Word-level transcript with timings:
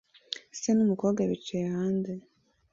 Se 0.59 0.69
n'umukobwa 0.73 1.21
bicaye 1.29 1.65
hanze 1.75 2.13